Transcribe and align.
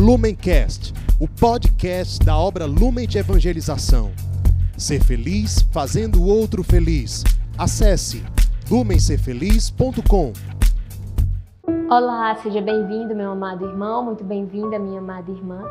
Lumencast, 0.00 0.94
o 1.20 1.28
podcast 1.28 2.24
da 2.24 2.34
obra 2.34 2.64
Lumen 2.64 3.06
de 3.06 3.18
Evangelização. 3.18 4.10
Ser 4.74 5.04
feliz 5.04 5.60
fazendo 5.70 6.22
o 6.22 6.26
outro 6.26 6.64
feliz. 6.64 7.22
Acesse 7.58 8.24
lumencerfeliz.com. 8.70 10.32
Olá, 11.90 12.34
seja 12.36 12.62
bem-vindo, 12.62 13.14
meu 13.14 13.32
amado 13.32 13.66
irmão, 13.66 14.02
muito 14.02 14.24
bem-vinda, 14.24 14.78
minha 14.78 15.00
amada 15.00 15.30
irmã. 15.30 15.62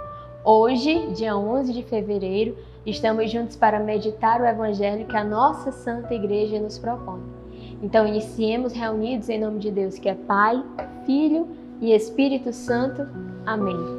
Hoje, 0.45 1.11
dia 1.13 1.35
11 1.35 1.73
de 1.73 1.81
fevereiro, 1.81 2.55
estamos 2.85 3.31
juntos 3.31 3.55
para 3.55 3.79
meditar 3.79 4.41
o 4.41 4.45
evangelho 4.45 5.07
que 5.07 5.17
a 5.17 5.23
nossa 5.23 5.71
Santa 5.71 6.13
Igreja 6.13 6.59
nos 6.59 6.77
propõe. 6.77 7.23
Então, 7.81 8.05
iniciemos 8.05 8.73
reunidos 8.73 9.27
em 9.27 9.39
nome 9.39 9.57
de 9.57 9.71
Deus, 9.71 9.97
que 9.97 10.07
é 10.07 10.13
Pai, 10.13 10.63
Filho 11.03 11.47
e 11.81 11.91
Espírito 11.95 12.53
Santo. 12.53 13.07
Amém. 13.43 13.98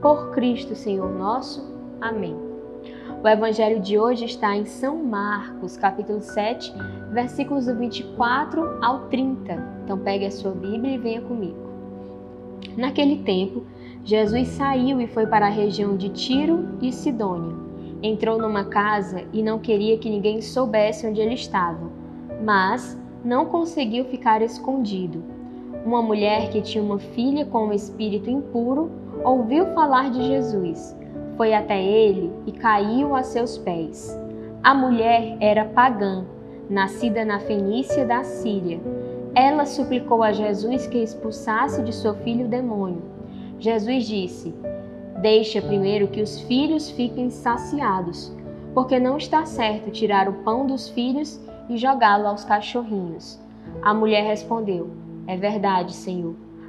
Por 0.00 0.30
Cristo, 0.30 0.74
Senhor 0.74 1.12
nosso. 1.12 1.74
Amém. 2.00 2.36
O 3.22 3.26
evangelho 3.26 3.80
de 3.80 3.98
hoje 3.98 4.26
está 4.26 4.56
em 4.56 4.64
São 4.64 5.02
Marcos, 5.02 5.76
capítulo 5.76 6.22
7, 6.22 6.72
versículos 7.10 7.66
do 7.66 7.74
24 7.74 8.78
ao 8.80 9.08
30. 9.08 9.80
Então 9.84 9.98
pegue 9.98 10.26
a 10.26 10.30
sua 10.30 10.52
Bíblia 10.52 10.94
e 10.94 10.98
venha 10.98 11.20
comigo. 11.20 11.56
Naquele 12.76 13.24
tempo, 13.24 13.64
Jesus 14.04 14.48
saiu 14.48 15.00
e 15.00 15.08
foi 15.08 15.26
para 15.26 15.46
a 15.46 15.50
região 15.50 15.96
de 15.96 16.10
Tiro 16.10 16.68
e 16.80 16.92
Sidônia 16.92 17.68
Entrou 18.00 18.38
numa 18.38 18.64
casa 18.64 19.24
e 19.32 19.42
não 19.42 19.58
queria 19.58 19.98
que 19.98 20.08
ninguém 20.08 20.40
soubesse 20.40 21.04
onde 21.04 21.20
ele 21.20 21.34
estava, 21.34 21.90
mas 22.44 22.96
não 23.24 23.46
conseguiu 23.46 24.04
ficar 24.04 24.40
escondido. 24.40 25.24
Uma 25.84 26.00
mulher 26.00 26.50
que 26.50 26.62
tinha 26.62 26.82
uma 26.82 27.00
filha 27.00 27.44
com 27.44 27.66
um 27.66 27.72
espírito 27.72 28.30
impuro 28.30 28.90
ouviu 29.24 29.66
falar 29.74 30.10
de 30.10 30.22
Jesus. 30.22 30.96
Foi 31.36 31.54
até 31.54 31.82
ele 31.82 32.32
e 32.46 32.52
caiu 32.52 33.14
a 33.14 33.22
seus 33.22 33.56
pés. 33.58 34.18
A 34.62 34.74
mulher 34.74 35.36
era 35.40 35.64
pagã, 35.64 36.24
nascida 36.68 37.24
na 37.24 37.38
Fenícia 37.38 38.04
da 38.04 38.24
Síria. 38.24 38.80
Ela 39.34 39.64
suplicou 39.64 40.22
a 40.22 40.32
Jesus 40.32 40.86
que 40.86 40.98
expulsasse 40.98 41.82
de 41.82 41.94
seu 41.94 42.14
filho 42.14 42.46
o 42.46 42.48
demônio. 42.48 43.02
Jesus 43.58 44.04
disse: 44.04 44.54
Deixa 45.20 45.62
primeiro 45.62 46.08
que 46.08 46.22
os 46.22 46.40
filhos 46.40 46.90
fiquem 46.90 47.30
saciados, 47.30 48.32
porque 48.74 48.98
não 48.98 49.16
está 49.16 49.44
certo 49.46 49.90
tirar 49.90 50.28
o 50.28 50.44
pão 50.44 50.66
dos 50.66 50.88
filhos 50.88 51.40
e 51.68 51.76
jogá-lo 51.76 52.26
aos 52.26 52.44
cachorrinhos. 52.44 53.40
A 53.82 53.94
mulher 53.94 54.24
respondeu: 54.24 54.90
É 55.26 55.36
verdade, 55.36 55.92
Senhor, 55.92 56.34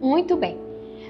Muito 0.00 0.36
bem. 0.36 0.58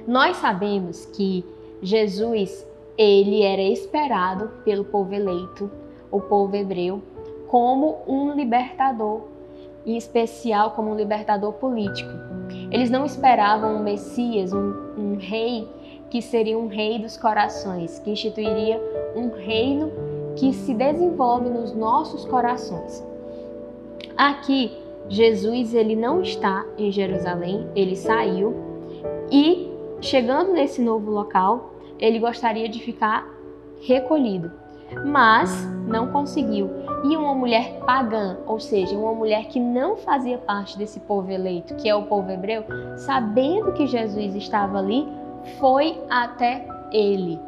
Nós 0.07 0.39
sabemos 0.39 1.05
que 1.07 1.45
Jesus, 1.83 2.67
ele 2.97 3.43
era 3.43 3.63
esperado 3.63 4.51
pelo 4.65 4.85
povo 4.85 5.15
eleito, 5.15 5.71
o 6.11 6.21
povo 6.21 6.57
hebreu, 6.57 7.03
como 7.47 7.99
um 8.07 8.35
libertador, 8.35 9.23
em 9.85 9.97
especial 9.97 10.73
como 10.73 10.91
um 10.91 10.97
libertador 10.97 11.53
político. 11.55 12.11
Eles 12.71 12.91
não 12.91 13.05
esperavam 13.05 13.77
um 13.77 13.83
Messias, 13.83 14.53
um, 14.53 14.75
um 14.97 15.17
rei 15.19 15.69
que 16.11 16.23
seria 16.23 16.59
um 16.59 16.69
rei 16.69 16.99
dos 16.99 17.17
corações, 17.17 17.99
que 17.99 18.11
instituiria 18.11 18.81
um 19.15 19.31
reino 19.31 19.93
que 20.37 20.53
se 20.53 20.73
desenvolve 20.73 21.51
nos 21.51 21.75
nossos 21.75 22.25
corações. 22.25 23.05
Aqui, 24.17 24.73
Jesus 25.09 25.75
ele 25.75 25.97
não 25.97 26.23
está 26.23 26.65
em 26.77 26.91
Jerusalém, 26.91 27.67
ele 27.75 27.97
saiu 27.97 28.68
e 29.31 29.71
chegando 30.01 30.53
nesse 30.53 30.81
novo 30.81 31.11
local, 31.11 31.73
ele 31.99 32.19
gostaria 32.19 32.69
de 32.69 32.81
ficar 32.81 33.29
recolhido, 33.81 34.51
mas 35.07 35.67
não 35.87 36.09
conseguiu. 36.09 36.71
E 37.05 37.17
uma 37.17 37.35
mulher 37.35 37.81
pagã, 37.87 38.39
ou 38.47 38.59
seja, 38.59 38.97
uma 38.97 39.15
mulher 39.15 39.47
que 39.47 39.61
não 39.61 39.97
fazia 39.97 40.39
parte 40.39 40.77
desse 40.77 41.01
povo 41.01 41.31
eleito, 41.31 41.75
que 41.77 41.89
é 41.89 41.95
o 41.95 42.05
povo 42.05 42.31
hebreu, 42.31 42.65
sabendo 42.97 43.73
que 43.73 43.87
Jesus 43.87 44.35
estava 44.35 44.79
ali, 44.79 45.07
foi 45.59 46.01
até 46.11 46.67
ele. 46.93 47.41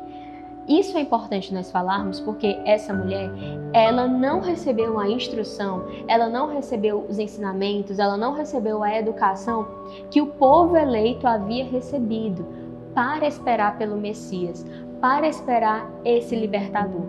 Isso 0.71 0.97
é 0.97 1.01
importante 1.01 1.53
nós 1.53 1.69
falarmos 1.69 2.21
porque 2.21 2.57
essa 2.65 2.95
mulher, 2.95 3.29
ela 3.73 4.07
não 4.07 4.39
recebeu 4.39 5.01
a 5.01 5.11
instrução, 5.11 5.85
ela 6.07 6.29
não 6.29 6.47
recebeu 6.47 7.05
os 7.09 7.19
ensinamentos, 7.19 7.99
ela 7.99 8.17
não 8.17 8.35
recebeu 8.35 8.81
a 8.85 8.97
educação 8.97 9.67
que 10.13 10.21
o 10.21 10.29
povo 10.29 10.77
eleito 10.77 11.27
havia 11.27 11.65
recebido 11.65 12.47
para 12.95 13.27
esperar 13.27 13.79
pelo 13.79 13.97
Messias, 13.97 14.65
para 15.01 15.27
esperar 15.27 15.91
esse 16.05 16.37
libertador. 16.37 17.03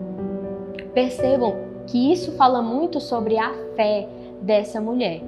Percebam 0.92 1.54
que 1.86 2.12
isso 2.12 2.32
fala 2.32 2.60
muito 2.60 2.98
sobre 2.98 3.38
a 3.38 3.54
fé 3.76 4.08
dessa 4.40 4.80
mulher. 4.80 5.22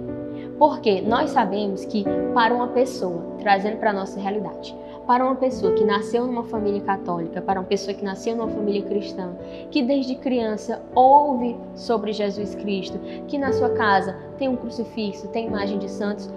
Porque 0.58 1.00
nós 1.00 1.30
sabemos 1.30 1.84
que 1.84 2.04
para 2.34 2.52
uma 2.52 2.66
pessoa, 2.66 3.22
trazendo 3.38 3.76
para 3.76 3.90
a 3.90 3.94
nossa 3.94 4.18
realidade, 4.18 4.74
para 5.06 5.24
uma 5.24 5.34
pessoa 5.34 5.74
que 5.74 5.84
nasceu 5.84 6.26
numa 6.26 6.44
família 6.44 6.80
católica, 6.80 7.42
para 7.42 7.60
uma 7.60 7.66
pessoa 7.66 7.94
que 7.94 8.04
nasceu 8.04 8.36
numa 8.36 8.48
família 8.48 8.82
cristã, 8.82 9.32
que 9.70 9.82
desde 9.82 10.14
criança 10.14 10.82
ouve 10.94 11.56
sobre 11.74 12.12
Jesus 12.12 12.54
Cristo, 12.54 12.98
que 13.28 13.38
na 13.38 13.52
sua 13.52 13.70
casa 13.70 14.16
tem 14.38 14.48
um 14.48 14.56
crucifixo, 14.56 15.28
tem 15.28 15.46
imagem 15.46 15.78
de 15.78 15.90
santos, 15.90 16.32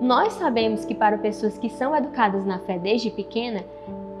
nós 0.00 0.32
sabemos 0.34 0.84
que 0.84 0.94
para 0.94 1.18
pessoas 1.18 1.58
que 1.58 1.68
são 1.68 1.94
educadas 1.94 2.44
na 2.44 2.58
fé 2.60 2.78
desde 2.78 3.10
pequena, 3.10 3.64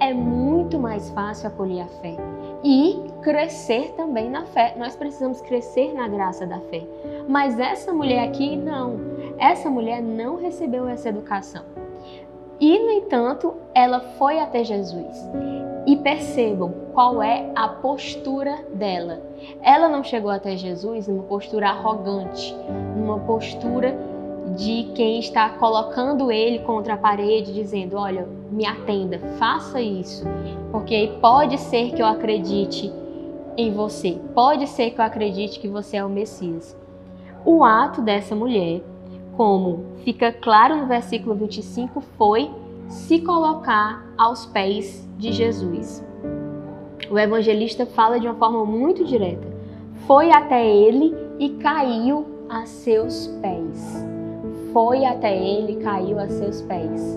é 0.00 0.12
muito 0.12 0.78
mais 0.78 1.10
fácil 1.10 1.48
acolher 1.48 1.82
a 1.82 1.86
fé 1.86 2.16
e 2.62 3.00
crescer 3.22 3.92
também 3.96 4.30
na 4.30 4.44
fé. 4.44 4.74
Nós 4.76 4.96
precisamos 4.96 5.40
crescer 5.40 5.92
na 5.92 6.08
graça 6.08 6.46
da 6.46 6.60
fé. 6.60 6.86
Mas 7.28 7.58
essa 7.58 7.92
mulher 7.92 8.28
aqui 8.28 8.56
não. 8.56 8.96
Essa 9.38 9.70
mulher 9.70 10.02
não 10.02 10.36
recebeu 10.36 10.88
essa 10.88 11.08
educação. 11.08 11.77
E, 12.60 12.78
no 12.78 12.90
entanto, 12.90 13.54
ela 13.74 14.00
foi 14.18 14.40
até 14.40 14.64
Jesus. 14.64 15.28
E 15.86 15.96
percebam 15.96 16.72
qual 16.92 17.22
é 17.22 17.50
a 17.54 17.68
postura 17.68 18.58
dela. 18.74 19.22
Ela 19.62 19.88
não 19.88 20.02
chegou 20.02 20.30
até 20.30 20.56
Jesus 20.56 21.06
numa 21.06 21.22
postura 21.22 21.68
arrogante, 21.68 22.54
numa 22.96 23.18
postura 23.20 23.96
de 24.56 24.90
quem 24.94 25.20
está 25.20 25.50
colocando 25.50 26.32
ele 26.32 26.58
contra 26.60 26.94
a 26.94 26.98
parede, 26.98 27.54
dizendo: 27.54 27.96
Olha, 27.96 28.28
me 28.50 28.66
atenda, 28.66 29.18
faça 29.38 29.80
isso, 29.80 30.24
porque 30.72 31.16
pode 31.20 31.58
ser 31.58 31.92
que 31.92 32.02
eu 32.02 32.06
acredite 32.06 32.92
em 33.56 33.72
você, 33.72 34.18
pode 34.34 34.66
ser 34.66 34.90
que 34.90 35.00
eu 35.00 35.04
acredite 35.04 35.58
que 35.58 35.68
você 35.68 35.96
é 35.96 36.04
o 36.04 36.08
Messias. 36.08 36.76
O 37.44 37.64
ato 37.64 38.02
dessa 38.02 38.34
mulher 38.34 38.82
como 39.38 39.84
fica 40.02 40.32
claro 40.32 40.76
no 40.76 40.86
versículo 40.88 41.36
25, 41.36 42.00
foi 42.18 42.50
se 42.88 43.20
colocar 43.20 44.04
aos 44.18 44.44
pés 44.46 45.08
de 45.16 45.30
Jesus. 45.30 46.04
O 47.08 47.16
evangelista 47.16 47.86
fala 47.86 48.18
de 48.18 48.26
uma 48.26 48.34
forma 48.34 48.64
muito 48.64 49.04
direta. 49.04 49.46
Foi 50.08 50.32
até 50.32 50.68
ele 50.68 51.14
e 51.38 51.50
caiu 51.50 52.26
a 52.48 52.66
seus 52.66 53.28
pés. 53.40 54.04
Foi 54.72 55.04
até 55.04 55.38
ele 55.38 55.74
e 55.74 55.84
caiu 55.84 56.18
a 56.18 56.28
seus 56.28 56.60
pés. 56.62 57.16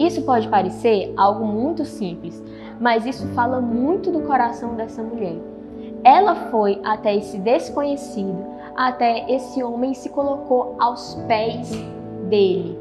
Isso 0.00 0.22
pode 0.22 0.48
parecer 0.48 1.14
algo 1.16 1.46
muito 1.46 1.84
simples, 1.84 2.42
mas 2.80 3.06
isso 3.06 3.24
fala 3.28 3.60
muito 3.60 4.10
do 4.10 4.22
coração 4.22 4.74
dessa 4.74 5.00
mulher. 5.00 5.38
Ela 6.06 6.36
foi 6.52 6.80
até 6.84 7.16
esse 7.16 7.36
desconhecido, 7.36 8.46
até 8.76 9.28
esse 9.28 9.60
homem 9.60 9.92
se 9.92 10.08
colocou 10.08 10.76
aos 10.78 11.16
pés 11.26 11.68
dele. 12.28 12.78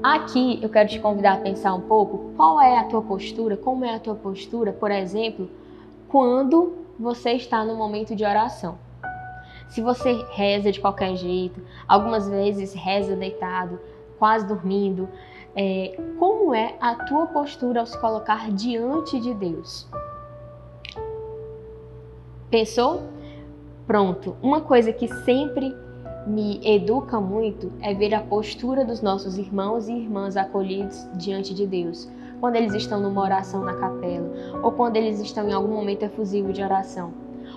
Aqui 0.00 0.60
eu 0.62 0.68
quero 0.68 0.88
te 0.88 1.00
convidar 1.00 1.32
a 1.32 1.40
pensar 1.40 1.74
um 1.74 1.80
pouco 1.80 2.30
qual 2.36 2.60
é 2.60 2.78
a 2.78 2.84
tua 2.84 3.02
postura, 3.02 3.56
como 3.56 3.84
é 3.84 3.96
a 3.96 3.98
tua 3.98 4.14
postura, 4.14 4.72
por 4.72 4.92
exemplo, 4.92 5.50
quando 6.06 6.76
você 7.00 7.32
está 7.32 7.64
no 7.64 7.74
momento 7.74 8.14
de 8.14 8.24
oração. 8.24 8.78
Se 9.68 9.80
você 9.80 10.24
reza 10.30 10.70
de 10.70 10.80
qualquer 10.80 11.16
jeito, 11.16 11.60
algumas 11.88 12.28
vezes 12.28 12.74
reza 12.74 13.16
deitado, 13.16 13.80
quase 14.20 14.46
dormindo, 14.46 15.08
é, 15.56 15.98
como 16.16 16.54
é 16.54 16.76
a 16.80 16.94
tua 16.94 17.26
postura 17.26 17.80
ao 17.80 17.86
se 17.86 18.00
colocar 18.00 18.52
diante 18.52 19.18
de 19.18 19.34
Deus? 19.34 19.88
Pensou? 22.54 23.02
Pronto. 23.84 24.36
Uma 24.40 24.60
coisa 24.60 24.92
que 24.92 25.08
sempre 25.24 25.74
me 26.24 26.60
educa 26.64 27.20
muito 27.20 27.72
é 27.80 27.92
ver 27.92 28.14
a 28.14 28.20
postura 28.20 28.84
dos 28.84 29.02
nossos 29.02 29.36
irmãos 29.36 29.88
e 29.88 29.92
irmãs 29.92 30.36
acolhidos 30.36 31.04
diante 31.16 31.52
de 31.52 31.66
Deus, 31.66 32.08
quando 32.38 32.54
eles 32.54 32.72
estão 32.72 33.00
numa 33.00 33.22
oração 33.22 33.64
na 33.64 33.74
capela 33.74 34.30
ou 34.62 34.70
quando 34.70 34.94
eles 34.94 35.18
estão 35.18 35.48
em 35.48 35.52
algum 35.52 35.74
momento 35.74 36.04
efusivo 36.04 36.52
de 36.52 36.62
oração. 36.62 37.12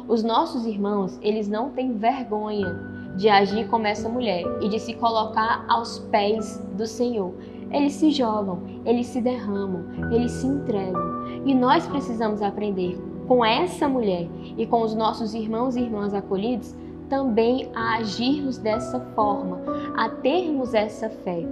Os 0.08 0.24
nossos 0.24 0.66
irmãos, 0.66 1.20
eles 1.22 1.48
não 1.48 1.70
têm 1.70 1.94
vergonha 1.94 2.74
de 3.16 3.30
agir 3.30 3.68
como 3.68 3.86
essa 3.86 4.10
mulher 4.10 4.46
e 4.64 4.68
de 4.68 4.80
se 4.80 4.96
colocar 4.96 5.64
aos 5.68 6.00
pés 6.10 6.58
do 6.76 6.88
Senhor. 6.88 7.36
Eles 7.70 7.94
se 7.94 8.10
jogam, 8.10 8.64
eles 8.84 9.06
se 9.06 9.22
derramam, 9.22 10.12
eles 10.12 10.32
se 10.32 10.48
entregam. 10.48 11.44
E 11.46 11.54
nós 11.54 11.86
precisamos 11.88 12.42
aprender 12.42 12.98
com 13.28 13.44
essa 13.44 13.88
mulher 13.88 14.28
e 14.58 14.66
com 14.66 14.82
os 14.82 14.96
nossos 14.96 15.34
irmãos 15.34 15.76
e 15.76 15.82
irmãs 15.82 16.14
acolhidos 16.14 16.76
também 17.10 17.70
a 17.74 17.98
agirmos 17.98 18.58
dessa 18.58 19.00
forma, 19.16 19.60
a 19.96 20.10
termos 20.10 20.74
essa 20.74 21.10
fé. 21.10 21.44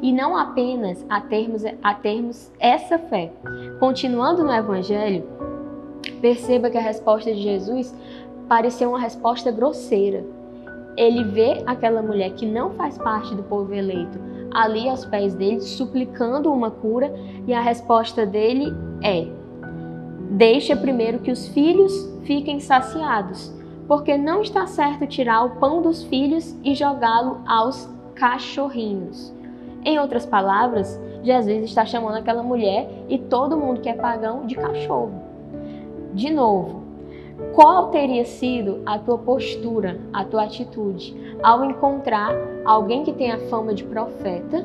E 0.00 0.12
não 0.12 0.36
apenas 0.36 1.04
a 1.08 1.20
termos, 1.20 1.64
a 1.82 1.94
termos 1.94 2.50
essa 2.58 2.98
fé. 2.98 3.32
Continuando 3.78 4.44
no 4.44 4.52
Evangelho, 4.52 5.24
perceba 6.20 6.70
que 6.70 6.78
a 6.78 6.82
resposta 6.82 7.32
de 7.32 7.42
Jesus 7.42 7.94
pareceu 8.48 8.90
uma 8.90 9.00
resposta 9.00 9.50
grosseira. 9.50 10.24
Ele 10.96 11.24
vê 11.24 11.62
aquela 11.66 12.02
mulher 12.02 12.32
que 12.34 12.46
não 12.46 12.70
faz 12.72 12.98
parte 12.98 13.34
do 13.34 13.42
povo 13.42 13.72
eleito 13.72 14.18
ali 14.52 14.88
aos 14.88 15.04
pés 15.04 15.34
dele, 15.34 15.60
suplicando 15.60 16.52
uma 16.52 16.70
cura, 16.70 17.12
e 17.46 17.54
a 17.54 17.60
resposta 17.60 18.26
dele 18.26 18.74
é: 19.02 19.26
Deixa 20.30 20.76
primeiro 20.76 21.18
que 21.18 21.32
os 21.32 21.48
filhos 21.48 21.92
fiquem 22.22 22.60
saciados 22.60 23.52
porque 23.90 24.16
não 24.16 24.40
está 24.40 24.68
certo 24.68 25.04
tirar 25.04 25.42
o 25.42 25.56
pão 25.56 25.82
dos 25.82 26.04
filhos 26.04 26.56
e 26.62 26.76
jogá-lo 26.76 27.40
aos 27.44 27.88
cachorrinhos. 28.14 29.34
Em 29.84 29.98
outras 29.98 30.24
palavras, 30.24 30.96
Jesus 31.24 31.64
está 31.64 31.84
chamando 31.84 32.18
aquela 32.18 32.40
mulher 32.40 32.88
e 33.08 33.18
todo 33.18 33.56
mundo 33.56 33.80
que 33.80 33.88
é 33.88 33.94
pagão 33.94 34.46
de 34.46 34.54
cachorro. 34.54 35.10
De 36.14 36.30
novo, 36.30 36.84
qual 37.52 37.88
teria 37.88 38.24
sido 38.24 38.80
a 38.86 38.96
tua 38.96 39.18
postura, 39.18 40.00
a 40.12 40.24
tua 40.24 40.44
atitude 40.44 41.36
ao 41.42 41.64
encontrar 41.64 42.32
alguém 42.64 43.02
que 43.02 43.12
tem 43.12 43.32
a 43.32 43.38
fama 43.48 43.74
de 43.74 43.82
profeta, 43.82 44.64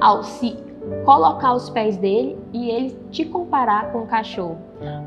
ao 0.00 0.22
se 0.22 0.56
colocar 1.04 1.48
aos 1.48 1.70
pés 1.70 1.96
dele 1.96 2.38
e 2.52 2.70
ele 2.70 2.98
te 3.10 3.24
comparar 3.24 3.92
com 3.92 4.00
um 4.00 4.06
cachorro? 4.06 4.58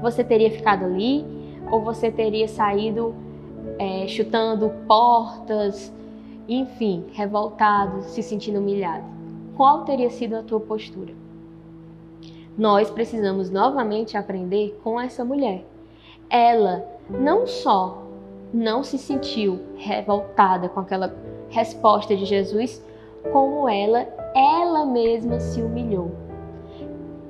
Você 0.01 0.24
teria 0.24 0.51
ficado 0.51 0.85
ali 0.85 1.25
ou 1.71 1.81
você 1.81 2.12
teria 2.12 2.47
saído 2.47 3.15
é, 3.80 4.07
chutando 4.07 4.69
portas, 4.88 5.91
enfim, 6.47 7.06
revoltado, 7.13 8.03
se 8.03 8.21
sentindo 8.21 8.59
humilhado. 8.59 9.06
Qual 9.56 9.83
teria 9.83 10.09
sido 10.09 10.35
a 10.35 10.44
tua 10.44 10.59
postura? 10.59 11.13
Nós 12.57 12.89
precisamos 12.89 13.50
novamente 13.50 14.15
aprender 14.15 14.79
com 14.83 15.00
essa 15.00 15.25
mulher. 15.25 15.65
Ela 16.29 16.86
não 17.09 17.47
só 17.47 18.03
não 18.53 18.83
se 18.83 19.00
sentiu 19.00 19.59
revoltada 19.75 20.69
com 20.69 20.79
aquela 20.79 21.15
resposta 21.50 22.15
de 22.15 22.25
Jesus, 22.25 22.83
como 23.31 23.68
ela, 23.68 24.07
ela 24.35 24.85
mesma 24.85 25.39
se 25.39 25.62
humilhou. 25.62 26.12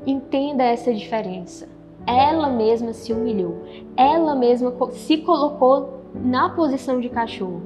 Entenda 0.05 0.63
essa 0.63 0.93
diferença. 0.93 1.67
Ela 2.05 2.49
mesma 2.49 2.93
se 2.93 3.13
humilhou. 3.13 3.63
Ela 3.95 4.35
mesma 4.35 4.73
se 4.91 5.17
colocou 5.17 6.01
na 6.13 6.49
posição 6.49 6.99
de 6.99 7.09
cachorro. 7.09 7.61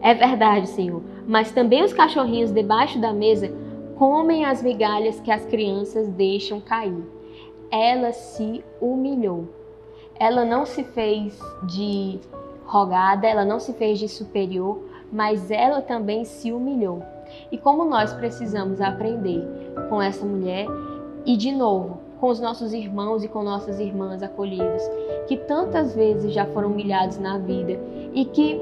É 0.00 0.14
verdade, 0.14 0.68
Senhor, 0.68 1.02
mas 1.26 1.52
também 1.52 1.82
os 1.82 1.92
cachorrinhos 1.92 2.52
debaixo 2.52 2.98
da 2.98 3.12
mesa 3.12 3.52
comem 3.96 4.44
as 4.44 4.62
migalhas 4.62 5.20
que 5.20 5.30
as 5.30 5.44
crianças 5.46 6.08
deixam 6.08 6.60
cair. 6.60 7.04
Ela 7.70 8.12
se 8.12 8.64
humilhou. 8.80 9.48
Ela 10.18 10.44
não 10.44 10.64
se 10.64 10.82
fez 10.82 11.38
de 11.64 12.18
rogada, 12.64 13.26
ela 13.26 13.44
não 13.44 13.60
se 13.60 13.72
fez 13.74 13.98
de 13.98 14.08
superior, 14.08 14.80
mas 15.12 15.50
ela 15.50 15.82
também 15.82 16.24
se 16.24 16.52
humilhou. 16.52 17.02
E 17.50 17.58
como 17.58 17.84
nós 17.84 18.12
precisamos 18.12 18.80
aprender 18.80 19.46
com 19.88 20.00
essa 20.00 20.24
mulher 20.24 20.66
e 21.24 21.36
de 21.36 21.52
novo 21.52 22.06
com 22.20 22.28
os 22.28 22.40
nossos 22.40 22.72
irmãos 22.72 23.22
e 23.22 23.28
com 23.28 23.42
nossas 23.42 23.78
irmãs 23.78 24.22
acolhidos, 24.22 24.82
que 25.26 25.36
tantas 25.36 25.94
vezes 25.94 26.32
já 26.32 26.46
foram 26.46 26.70
humilhados 26.70 27.18
na 27.18 27.38
vida 27.38 27.78
e 28.14 28.24
que 28.24 28.60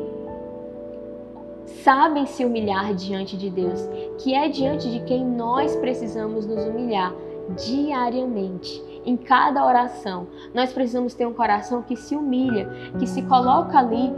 sabem 1.83 2.27
se 2.27 2.45
humilhar 2.45 2.95
diante 2.95 3.37
de 3.37 3.51
Deus, 3.51 3.81
que 4.19 4.35
é 4.35 4.49
diante 4.49 4.91
de 4.91 5.01
quem 5.01 5.25
nós 5.25 5.75
precisamos 5.77 6.47
nos 6.47 6.65
humilhar 6.65 7.15
diariamente. 7.57 8.83
Em 9.07 9.17
cada 9.17 9.65
oração, 9.65 10.27
nós 10.55 10.73
precisamos 10.73 11.15
ter 11.15 11.27
um 11.27 11.35
coração 11.35 11.83
que 11.83 11.97
se 11.97 12.17
humilha, 12.17 12.69
que 12.99 13.07
se 13.07 13.23
coloca 13.23 13.79
ali 13.79 14.13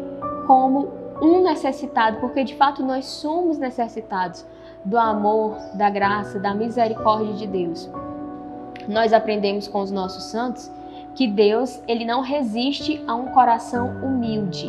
como 0.46 0.92
um 1.20 1.42
necessitado, 1.42 2.18
porque 2.18 2.44
de 2.44 2.54
fato 2.54 2.82
nós 2.82 3.06
somos 3.06 3.58
necessitados 3.58 4.46
do 4.84 4.98
amor, 4.98 5.56
da 5.74 5.90
graça, 5.90 6.38
da 6.38 6.54
misericórdia 6.54 7.34
de 7.34 7.46
Deus 7.46 7.90
nós 8.88 9.12
aprendemos 9.12 9.66
com 9.66 9.80
os 9.80 9.90
nossos 9.90 10.24
santos 10.24 10.70
que 11.14 11.26
Deus, 11.26 11.80
ele 11.88 12.04
não 12.04 12.20
resiste 12.20 13.02
a 13.06 13.14
um 13.14 13.26
coração 13.26 13.88
humilde. 14.02 14.66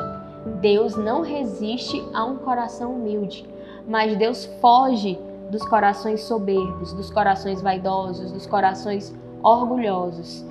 Deus 0.62 0.96
não 0.96 1.22
resiste 1.22 2.01
a 2.13 2.24
um 2.24 2.38
coração 2.38 2.94
humilde, 2.94 3.46
mas 3.88 4.16
Deus 4.16 4.46
foge 4.62 5.20
dos 5.51 5.63
corações 5.68 6.22
soberbos, 6.22 6.94
dos 6.94 7.12
corações 7.12 7.62
vaidosos, 7.62 8.32
dos 8.32 8.46
corações 8.46 9.13
orgulhosos. 9.44 10.46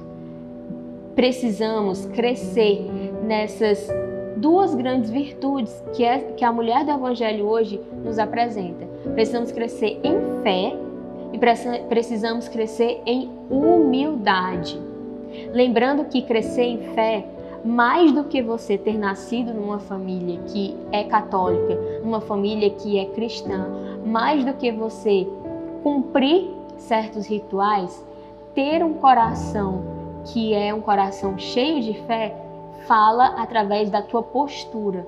Precisamos 1.14 2.04
crescer 2.06 2.90
nessas 3.22 3.88
duas 4.36 4.74
grandes 4.74 5.10
virtudes 5.10 5.82
que, 5.94 6.04
é, 6.04 6.18
que 6.36 6.44
a 6.44 6.52
mulher 6.52 6.84
do 6.84 6.90
Evangelho 6.92 7.46
hoje 7.46 7.80
nos 8.04 8.18
apresenta. 8.18 8.86
Precisamos 9.14 9.50
crescer 9.50 9.98
em 10.04 10.42
fé 10.42 10.76
e 11.32 11.38
precisamos 11.88 12.48
crescer 12.48 13.00
em 13.06 13.30
humildade. 13.50 14.80
Lembrando 15.52 16.04
que 16.04 16.22
crescer 16.22 16.64
em 16.64 16.78
fé, 16.94 17.26
mais 17.64 18.12
do 18.12 18.24
que 18.24 18.40
você 18.42 18.78
ter 18.78 18.96
nascido 18.96 19.52
numa 19.52 19.80
família 19.80 20.38
que 20.46 20.76
é 20.92 21.02
católica, 21.02 22.00
numa 22.04 22.20
família 22.20 22.70
que 22.70 22.98
é 22.98 23.06
cristã, 23.06 23.66
mais 24.04 24.44
do 24.44 24.52
que 24.52 24.70
você 24.70 25.26
cumprir 25.82 26.48
certos 26.76 27.26
rituais, 27.26 28.04
ter 28.54 28.84
um 28.84 28.94
coração 28.94 29.96
que 30.26 30.54
é 30.54 30.72
um 30.72 30.80
coração 30.80 31.38
cheio 31.38 31.80
de 31.82 31.94
fé, 32.02 32.34
fala 32.86 33.26
através 33.36 33.90
da 33.90 34.02
tua 34.02 34.22
postura. 34.22 35.06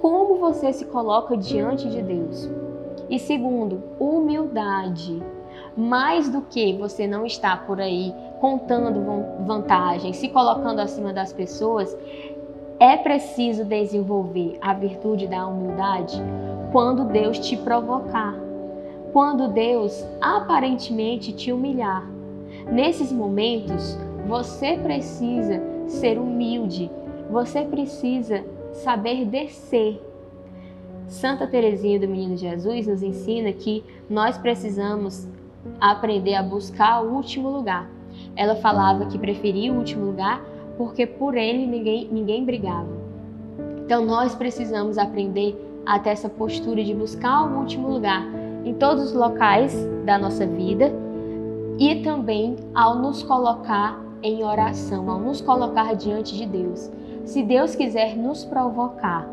Como 0.00 0.36
você 0.36 0.72
se 0.72 0.84
coloca 0.86 1.36
diante 1.36 1.88
de 1.88 2.02
Deus. 2.02 2.48
E 3.08 3.18
segundo, 3.18 3.82
humildade 3.98 5.22
mais 5.76 6.28
do 6.30 6.40
que 6.40 6.72
você 6.72 7.06
não 7.06 7.26
está 7.26 7.56
por 7.56 7.80
aí 7.80 8.14
contando 8.40 9.44
vantagens, 9.44 10.16
se 10.16 10.28
colocando 10.28 10.80
acima 10.80 11.12
das 11.12 11.32
pessoas, 11.32 11.96
é 12.80 12.96
preciso 12.96 13.64
desenvolver 13.64 14.58
a 14.60 14.72
virtude 14.72 15.26
da 15.26 15.46
humildade 15.46 16.20
quando 16.72 17.04
Deus 17.04 17.38
te 17.38 17.56
provocar, 17.56 18.34
quando 19.12 19.48
Deus 19.48 20.04
aparentemente 20.20 21.32
te 21.32 21.52
humilhar. 21.52 22.06
Nesses 22.70 23.12
momentos, 23.12 23.98
você 24.26 24.76
precisa 24.76 25.62
ser 25.86 26.18
humilde, 26.18 26.90
você 27.30 27.62
precisa 27.62 28.44
saber 28.72 29.24
descer. 29.24 30.02
Santa 31.06 31.46
Teresinha 31.46 32.00
do 32.00 32.08
Menino 32.08 32.36
Jesus 32.36 32.86
nos 32.86 33.02
ensina 33.02 33.52
que 33.52 33.84
nós 34.08 34.36
precisamos 34.36 35.28
aprender 35.80 36.34
a 36.34 36.42
buscar 36.42 37.02
o 37.02 37.14
último 37.14 37.48
lugar. 37.48 37.90
ela 38.34 38.56
falava 38.56 39.06
que 39.06 39.18
preferia 39.18 39.72
o 39.72 39.76
último 39.76 40.06
lugar 40.06 40.42
porque 40.76 41.06
por 41.06 41.36
ele 41.36 41.66
ninguém, 41.66 42.08
ninguém 42.10 42.44
brigava. 42.44 42.88
Então 43.84 44.04
nós 44.04 44.34
precisamos 44.34 44.98
aprender 44.98 45.54
a 45.84 45.98
ter 45.98 46.10
essa 46.10 46.28
postura 46.28 46.82
de 46.82 46.94
buscar 46.94 47.44
o 47.44 47.58
último 47.58 47.88
lugar 47.88 48.26
em 48.64 48.74
todos 48.74 49.04
os 49.04 49.12
locais 49.12 49.74
da 50.04 50.18
nossa 50.18 50.46
vida 50.46 50.92
e 51.78 52.02
também 52.02 52.56
ao 52.74 52.96
nos 52.96 53.22
colocar 53.22 54.02
em 54.22 54.42
oração, 54.42 55.08
ao 55.08 55.20
nos 55.20 55.40
colocar 55.40 55.94
diante 55.94 56.36
de 56.36 56.46
Deus. 56.46 56.90
Se 57.26 57.42
Deus 57.42 57.74
quiser 57.74 58.16
nos 58.16 58.44
provocar 58.44 59.28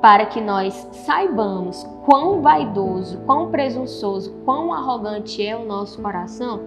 para 0.00 0.24
que 0.24 0.40
nós 0.40 0.72
saibamos 0.90 1.86
quão 2.06 2.40
vaidoso, 2.40 3.18
quão 3.26 3.50
presunçoso, 3.50 4.32
quão 4.42 4.72
arrogante 4.72 5.46
é 5.46 5.54
o 5.54 5.66
nosso 5.66 6.00
coração, 6.00 6.60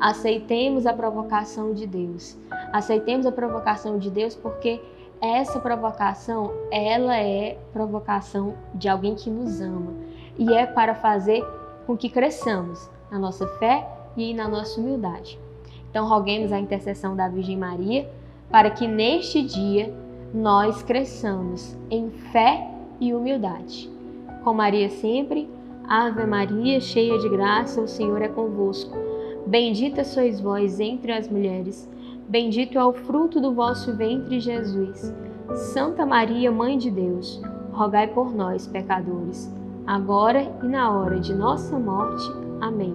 aceitemos 0.00 0.84
a 0.84 0.92
provocação 0.92 1.72
de 1.72 1.86
Deus. 1.86 2.36
Aceitemos 2.72 3.24
a 3.24 3.30
provocação 3.30 3.96
de 3.96 4.10
Deus 4.10 4.34
porque 4.34 4.82
essa 5.20 5.60
provocação, 5.60 6.52
ela 6.72 7.16
é 7.16 7.56
provocação 7.72 8.54
de 8.74 8.88
alguém 8.88 9.14
que 9.14 9.30
nos 9.30 9.60
ama 9.60 9.94
e 10.36 10.52
é 10.52 10.66
para 10.66 10.96
fazer 10.96 11.40
com 11.86 11.96
que 11.96 12.08
cresçamos 12.08 12.90
na 13.12 13.18
nossa 13.18 13.46
fé 13.58 13.88
e 14.16 14.34
na 14.34 14.48
nossa 14.48 14.80
humildade. 14.80 15.38
Então, 15.88 16.08
roguemos 16.08 16.50
a 16.50 16.58
intercessão 16.58 17.14
da 17.14 17.28
Virgem 17.28 17.56
Maria 17.56 18.10
para 18.50 18.70
que 18.70 18.86
neste 18.86 19.42
dia 19.42 19.92
nós 20.32 20.82
cresçamos 20.82 21.76
em 21.90 22.10
fé 22.10 22.68
e 23.00 23.14
humildade. 23.14 23.90
Com 24.42 24.52
Maria 24.52 24.88
sempre, 24.88 25.48
Ave 25.86 26.24
Maria, 26.26 26.80
cheia 26.80 27.18
de 27.18 27.28
graça, 27.28 27.80
o 27.80 27.88
Senhor 27.88 28.20
é 28.22 28.28
convosco. 28.28 28.96
Bendita 29.46 30.02
sois 30.02 30.40
vós 30.40 30.80
entre 30.80 31.12
as 31.12 31.28
mulheres, 31.28 31.88
bendito 32.28 32.78
é 32.78 32.84
o 32.84 32.92
fruto 32.92 33.40
do 33.40 33.52
vosso 33.52 33.94
ventre, 33.94 34.40
Jesus. 34.40 35.14
Santa 35.54 36.06
Maria, 36.06 36.50
Mãe 36.50 36.78
de 36.78 36.90
Deus, 36.90 37.40
rogai 37.72 38.06
por 38.06 38.34
nós, 38.34 38.66
pecadores, 38.66 39.52
agora 39.86 40.50
e 40.62 40.66
na 40.66 40.90
hora 40.90 41.20
de 41.20 41.34
nossa 41.34 41.78
morte. 41.78 42.24
Amém. 42.60 42.94